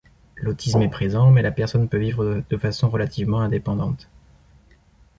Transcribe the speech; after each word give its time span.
L'autisme 0.37 0.81
est 0.81 0.89
présent, 0.89 1.29
mais 1.29 1.43
la 1.43 1.51
personne 1.51 1.87
peut 1.87 1.99
vivre 1.99 2.43
de 2.49 2.57
façon 2.57 2.89
relativement 2.89 3.41
indépendante. 3.41 4.09